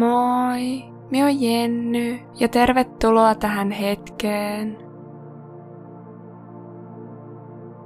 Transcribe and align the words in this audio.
Moi, 0.00 0.84
minä 1.10 1.24
olen 1.24 1.42
Jenny 1.42 2.18
ja 2.38 2.48
tervetuloa 2.48 3.34
tähän 3.34 3.70
hetkeen. 3.70 4.78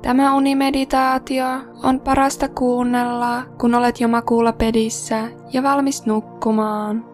Tämä 0.03 0.35
unimeditaatio 0.35 1.47
on 1.83 2.01
parasta 2.01 2.49
kuunnella, 2.49 3.43
kun 3.61 3.75
olet 3.75 4.01
jo 4.01 4.09
makuulla 4.09 4.53
pedissä 4.53 5.29
ja 5.53 5.63
valmis 5.63 6.07
nukkumaan. 6.07 7.05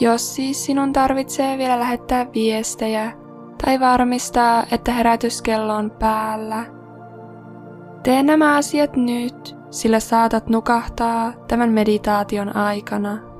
Jos 0.00 0.34
siis 0.34 0.64
sinun 0.64 0.92
tarvitsee 0.92 1.58
vielä 1.58 1.80
lähettää 1.80 2.26
viestejä 2.34 3.12
tai 3.64 3.80
varmistaa, 3.80 4.64
että 4.72 4.92
herätyskello 4.92 5.74
on 5.74 5.90
päällä, 5.90 6.64
tee 8.02 8.22
nämä 8.22 8.56
asiat 8.56 8.96
nyt, 8.96 9.56
sillä 9.70 10.00
saatat 10.00 10.48
nukahtaa 10.48 11.32
tämän 11.48 11.70
meditaation 11.70 12.56
aikana. 12.56 13.33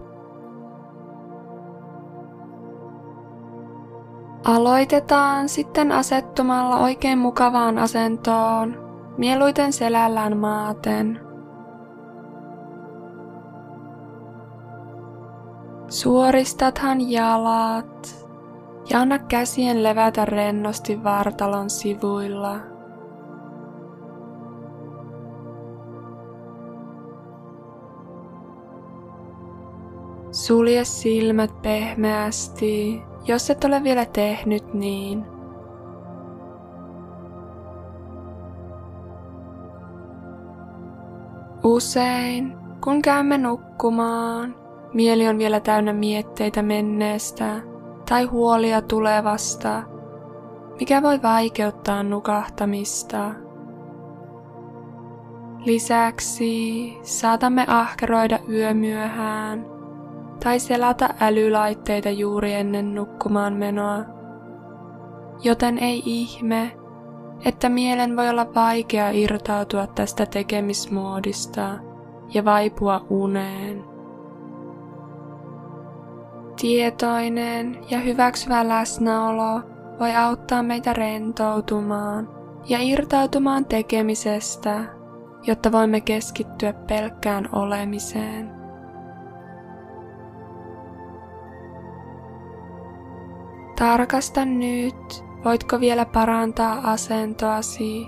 Aloitetaan 4.44 5.48
sitten 5.48 5.92
asettumalla 5.92 6.76
oikein 6.76 7.18
mukavaan 7.18 7.78
asentoon, 7.78 8.76
mieluiten 9.18 9.72
selällään 9.72 10.36
maaten. 10.36 11.20
Suoristathan 15.88 17.10
jalat 17.10 18.26
ja 18.90 19.00
anna 19.00 19.18
käsien 19.18 19.82
levätä 19.82 20.24
rennosti 20.24 21.04
vartalon 21.04 21.70
sivuilla. 21.70 22.56
Sulje 30.32 30.84
silmät 30.84 31.62
pehmeästi 31.62 33.02
jos 33.26 33.50
et 33.50 33.64
ole 33.64 33.82
vielä 33.82 34.04
tehnyt 34.04 34.74
niin. 34.74 35.26
Usein, 41.64 42.56
kun 42.84 43.02
käymme 43.02 43.38
nukkumaan, 43.38 44.54
mieli 44.94 45.28
on 45.28 45.38
vielä 45.38 45.60
täynnä 45.60 45.92
mietteitä 45.92 46.62
menneestä 46.62 47.62
tai 48.08 48.24
huolia 48.24 48.82
tulevasta, 48.82 49.82
mikä 50.80 51.02
voi 51.02 51.22
vaikeuttaa 51.22 52.02
nukahtamista. 52.02 53.30
Lisäksi 55.64 56.98
saatamme 57.02 57.64
ahkeroida 57.68 58.38
yömyöhään 58.48 59.73
tai 60.42 60.60
selata 60.60 61.08
älylaitteita 61.20 62.10
juuri 62.10 62.52
ennen 62.52 62.94
nukkumaan 62.94 63.52
menoa. 63.52 64.04
Joten 65.42 65.78
ei 65.78 66.02
ihme, 66.06 66.76
että 67.44 67.68
mielen 67.68 68.16
voi 68.16 68.28
olla 68.28 68.54
vaikea 68.54 69.10
irtautua 69.10 69.86
tästä 69.86 70.26
tekemismoodista 70.26 71.78
ja 72.34 72.44
vaipua 72.44 73.06
uneen. 73.10 73.84
Tietoinen 76.60 77.78
ja 77.90 77.98
hyväksyvä 77.98 78.68
läsnäolo 78.68 79.60
voi 80.00 80.16
auttaa 80.16 80.62
meitä 80.62 80.92
rentoutumaan 80.92 82.28
ja 82.68 82.78
irtautumaan 82.80 83.64
tekemisestä, 83.64 84.84
jotta 85.46 85.72
voimme 85.72 86.00
keskittyä 86.00 86.72
pelkkään 86.72 87.48
olemiseen. 87.52 88.63
Tarkasta 93.78 94.44
nyt, 94.44 95.24
voitko 95.44 95.80
vielä 95.80 96.06
parantaa 96.06 96.80
asentoasi, 96.92 98.06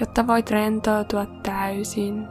jotta 0.00 0.26
voit 0.26 0.50
rentoutua 0.50 1.26
täysin. 1.42 2.26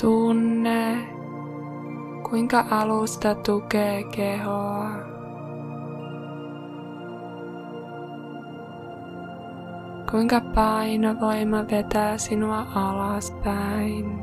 Tunne, 0.00 1.08
kuinka 2.30 2.64
alusta 2.70 3.34
tukee 3.34 4.04
kehoa. 4.04 5.13
Kuinka 10.14 10.40
painovoima 10.40 11.64
vetää 11.70 12.18
sinua 12.18 12.66
alaspäin. 12.74 14.18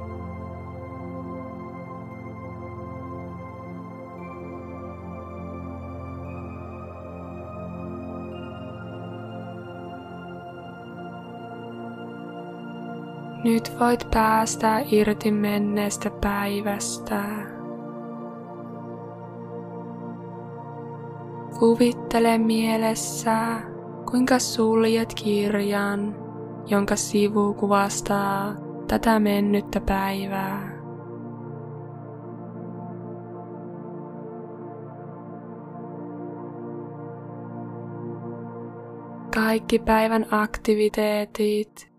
Nyt 13.43 13.79
voit 13.79 14.07
päästä 14.11 14.79
irti 14.91 15.31
menneestä 15.31 16.11
päivästä. 16.21 17.21
Kuvittele 21.59 22.37
mielessä 22.37 23.70
kuinka 24.11 24.39
suljet 24.39 25.13
kirjan, 25.13 26.15
jonka 26.67 26.95
sivu 26.95 27.53
kuvastaa 27.53 28.55
tätä 28.87 29.19
mennyttä 29.19 29.81
päivää. 29.81 30.71
Kaikki 39.35 39.79
päivän 39.79 40.25
aktiviteetit 40.31 41.91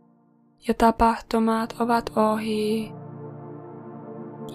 ja 0.69 0.75
tapahtumat 0.75 1.77
ovat 1.81 2.13
ohi, 2.17 2.93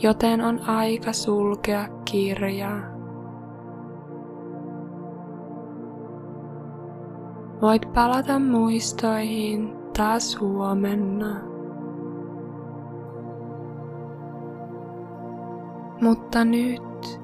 joten 0.01 0.41
on 0.41 0.59
aika 0.69 1.13
sulkea 1.13 1.87
kirja. 2.05 2.96
Voit 7.61 7.93
palata 7.93 8.39
muistoihin 8.39 9.75
taas 9.97 10.39
huomenna. 10.39 11.35
Mutta 16.01 16.45
nyt 16.45 17.21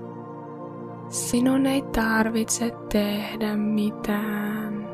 sinun 1.09 1.65
ei 1.65 1.81
tarvitse 1.81 2.71
tehdä 2.91 3.55
mitään. 3.57 4.89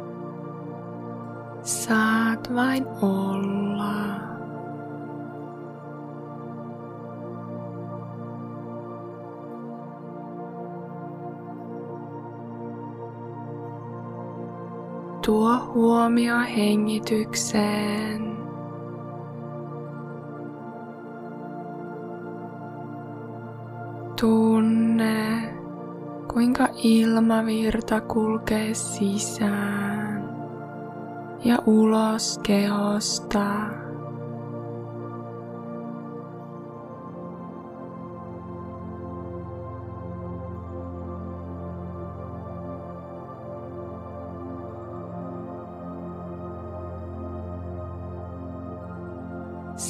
Saat 1.62 2.56
vain 2.56 2.86
olla. 3.02 4.29
Tuo 15.30 15.72
huomio 15.74 16.40
hengitykseen. 16.56 18.38
Tunne, 24.20 25.54
kuinka 26.34 26.68
ilmavirta 26.84 28.02
kulkee 28.02 28.74
sisään 28.74 30.30
ja 31.46 31.58
ulos 31.66 32.40
kehosta. 32.44 33.46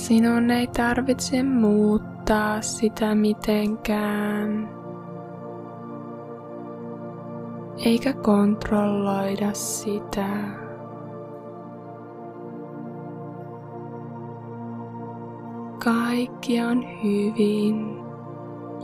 Sinun 0.10 0.52
ei 0.52 0.68
tarvitse 0.68 1.44
muuttaa 1.44 2.62
sitä 2.62 3.16
mitenkään. 3.16 4.70
Eikä 7.86 8.14
kontrolloida 8.14 9.54
sitä. 9.54 10.28
Kaikki 15.84 16.62
on 16.62 16.84
hyvin, 17.04 17.98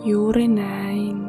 juuri 0.03 0.47
näin. 0.47 1.24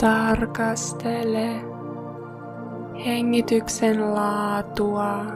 Tarkastele 0.00 1.50
hengityksen 3.04 4.14
laatua. 4.14 5.26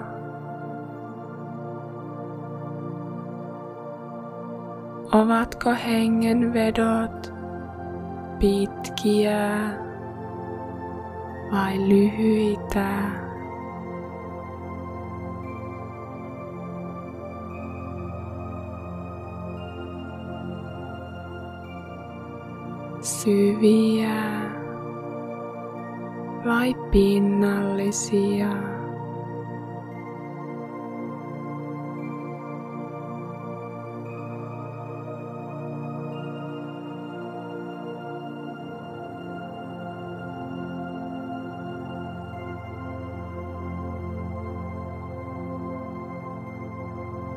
Ovatko 5.13 5.71
hengenvedot 5.87 7.33
pitkiä 8.39 9.71
vai 11.53 11.79
lyhyitä? 11.79 12.89
syviä 23.01 24.34
vai 26.65 26.75
pinnallisia. 26.91 28.49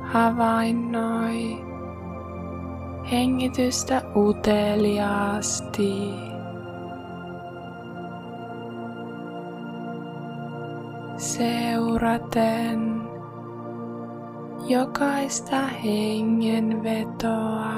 Havainnoi 0.01 1.57
hengitystä 3.11 4.01
uteliaasti. 4.15 6.26
Seuraten 11.97 13.01
jokaista 14.67 15.67
hengenvetoa 15.67 17.73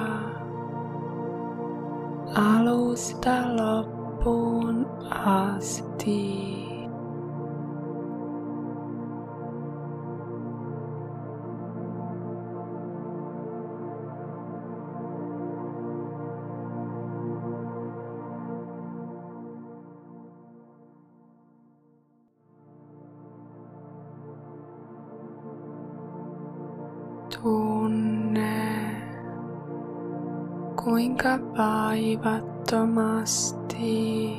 alusta 2.36 3.56
loppuun 3.56 4.88
asti. 5.26 6.69
Kuinka 31.10 31.40
vaivattomasti 31.58 34.38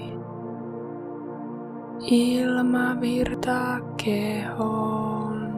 ilma 2.10 3.00
virtaa 3.00 3.80
kehoon 4.04 5.52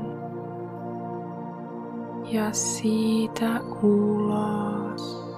ja 2.25 2.53
siitä 2.53 3.61
ulos. 3.82 5.31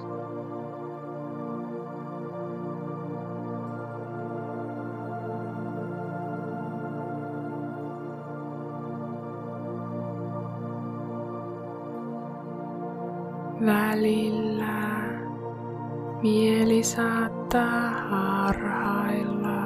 Saattaa 16.95 17.89
harhailla 17.89 19.65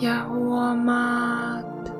ja 0.00 0.24
huomaat 0.28 1.92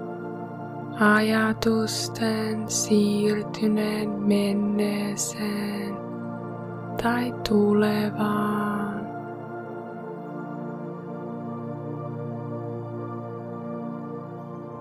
ajatusten 1.00 2.70
siirtyneen 2.70 4.10
menneeseen 4.10 5.96
tai 7.02 7.34
tulevaan. 7.48 9.06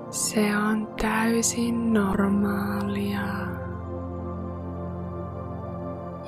Se 0.10 0.58
on 0.58 0.88
täysin 1.02 1.94
normaalia. 1.94 3.59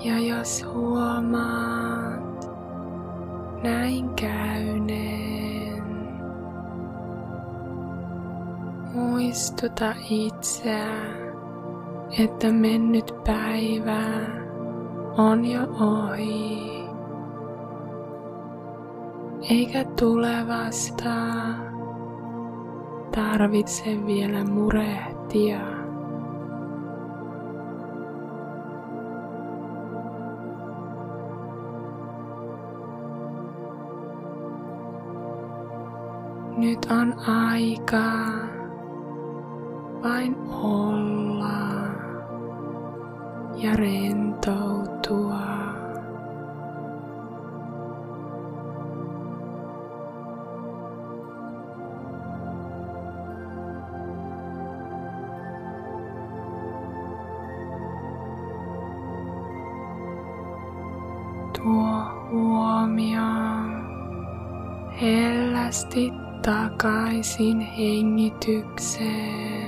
Ja 0.04 0.20
jos 0.20 0.66
huomaat 0.74 2.52
näin 3.64 4.10
käyneen, 4.10 5.84
muistuta 8.94 9.94
itseä, 10.10 10.94
että 12.20 12.52
mennyt 12.52 13.14
päivä 13.26 14.02
on 15.18 15.46
jo 15.46 15.62
ohi, 15.62 16.86
eikä 19.50 19.86
tulevasta 20.00 21.16
tarvitse 23.16 24.06
vielä 24.06 24.44
murehtia. 24.44 25.81
Nyt 36.72 36.88
on 36.92 37.14
aika 37.28 37.98
vain 40.04 40.36
olla 40.52 41.62
ja 43.56 43.76
rentoutua. 43.76 45.42
Tuo 61.54 62.04
huomio 62.32 63.22
hellästi 65.02 66.21
takaisin 66.42 67.60
hengitykseen. 67.60 69.61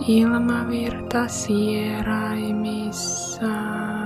Ilmavirta 0.00 1.28
sieraimissa. 1.28 4.05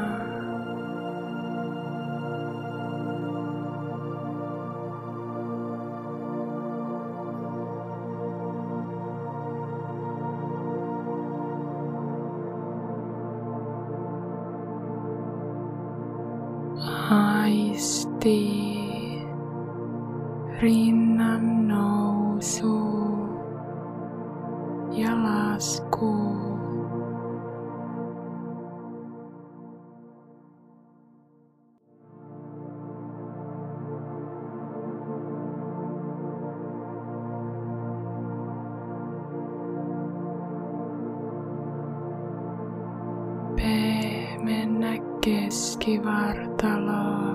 Keskivartaloa 45.51 47.35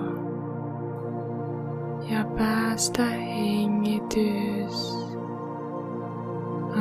ja 2.10 2.24
päästä 2.38 3.04
hengitys 3.04 4.94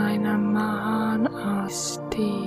aina 0.05 0.37
maahan 0.37 1.35
asti. 1.35 2.44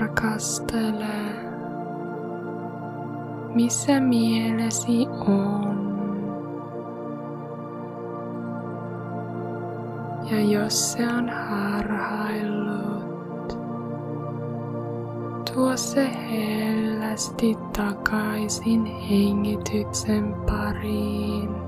Tarkastele, 0.00 1.16
missä 3.54 4.00
mielesi 4.00 5.06
on. 5.28 5.80
Ja 10.30 10.40
jos 10.40 10.92
se 10.92 11.08
on 11.08 11.28
harhaillut, 11.28 12.78
tuo 15.54 15.76
se 15.76 16.10
hellästi 16.30 17.58
takaisin 17.76 18.84
hengityksen 18.84 20.34
pariin. 20.46 21.59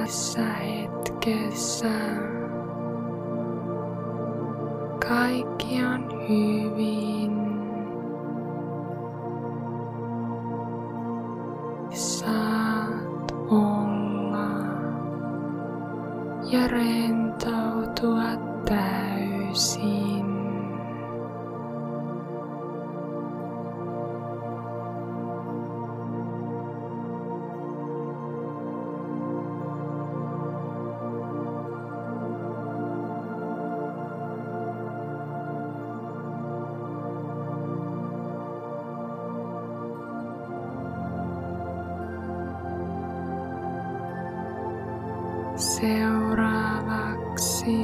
Tässä 0.00 0.44
hetkessä. 0.44 1.90
Kaikki 5.08 5.84
on 5.84 6.28
hyvin. 6.28 7.39
Seuraavaksi 45.80 47.76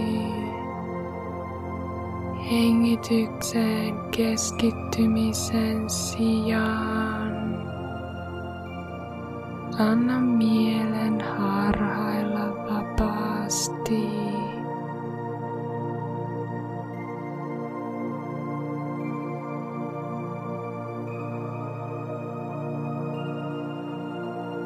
hengitykseen 2.51 3.95
keskittymisen 4.17 5.91
sijaan 5.91 7.57
anna 9.79 10.21
mielen 10.21 11.21
harhailla 11.21 12.49
vapaasti. 12.71 14.09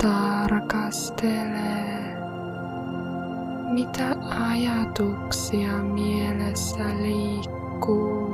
Tarkastele 0.03 2.00
mitä 3.71 4.17
ajatuksia 4.51 5.73
mielessä 5.83 6.85
liikkuu? 7.03 8.31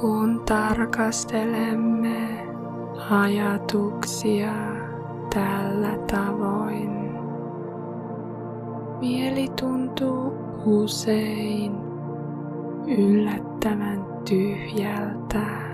Kun 0.00 0.42
tarkastelemme 0.46 2.46
ajatuksia 3.10 4.52
tällä 5.34 5.98
tavoin, 6.12 6.90
mieli 9.00 9.48
tuntuu 9.60 10.47
usein 10.68 11.72
yllättävän 12.86 14.06
tyhjältä. 14.28 15.68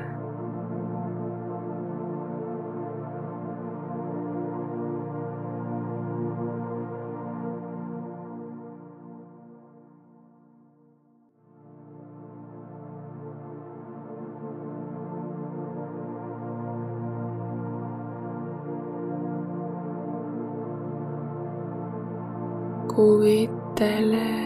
Kuvittele 22.95 24.44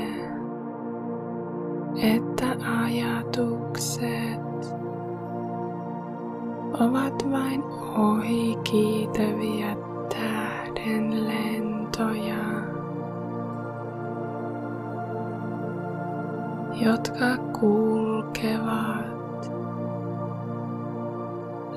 ajatukset 2.85 4.49
ovat 6.81 7.31
vain 7.31 7.63
ohi 7.99 8.57
kiitäviä 8.65 9.77
tähden 10.09 11.29
lentoja, 11.29 12.45
jotka 16.81 17.37
kulkevat 17.61 19.53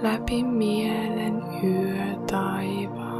läpi 0.01 0.43
mielen 0.43 1.43
yötaivaan. 1.63 3.10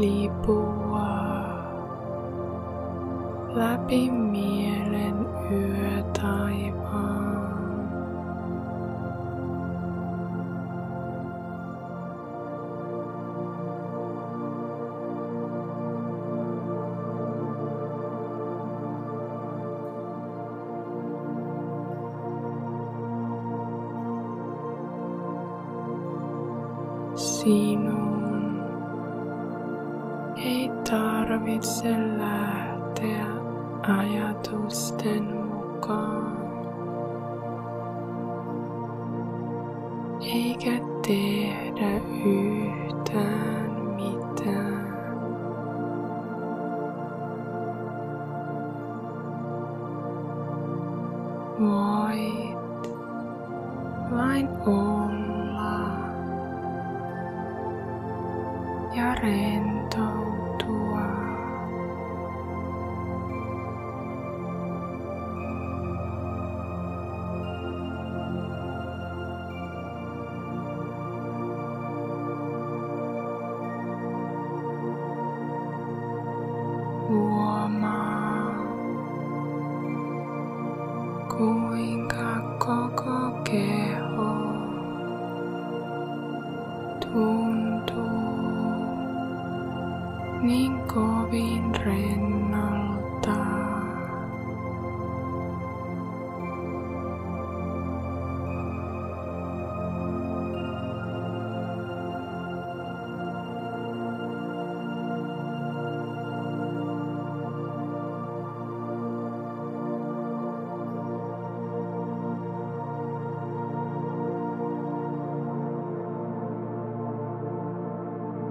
Lipua 0.00 1.10
läpi 3.54 4.10
mielen 4.10 4.19
mukaan. 35.80 36.40
Eikä 40.22 40.70
tehdä 41.06 41.39
mama. 77.70 78.19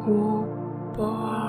Uppoa 0.09 0.47
tähän 0.97 1.48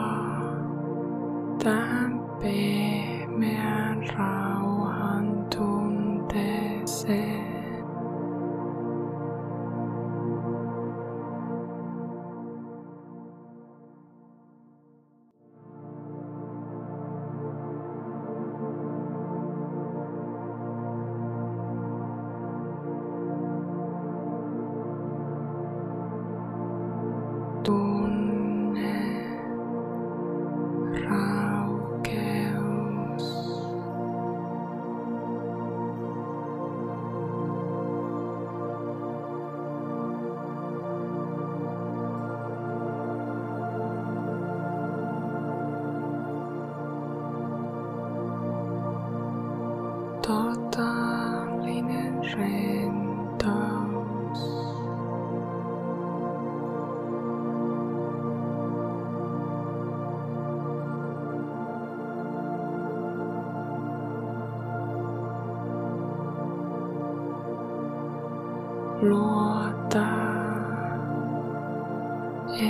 Luota, 69.02 70.06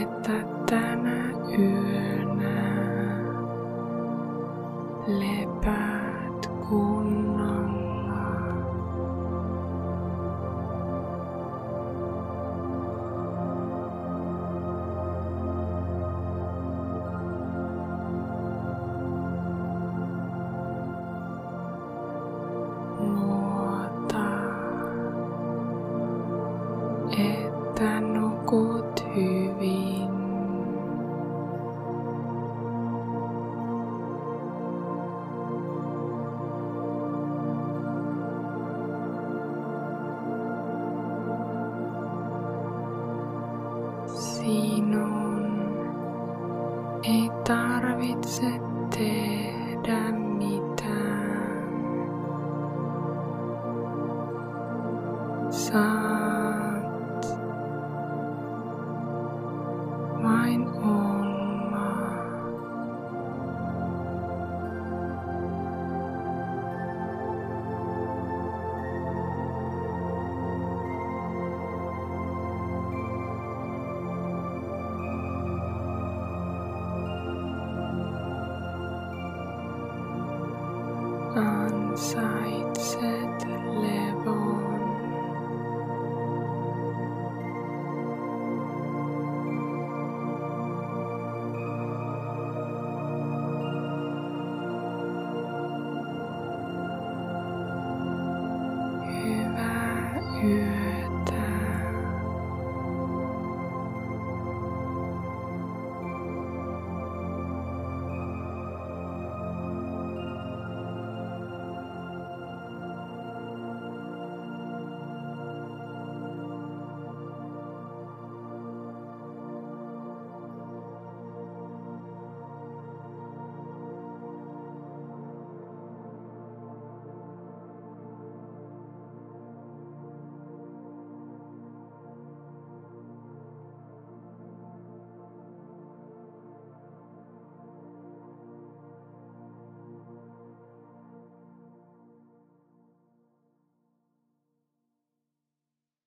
että 0.02 0.32
tänä 0.70 1.30
yönä 1.58 1.89